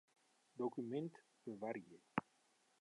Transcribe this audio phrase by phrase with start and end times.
[0.57, 1.15] Dokumint
[1.45, 1.99] bewarje.